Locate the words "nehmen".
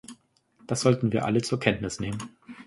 1.99-2.31